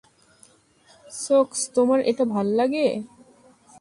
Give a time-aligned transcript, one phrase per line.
[1.11, 2.87] সোকস, তোমার এটা ভাল্লাগে?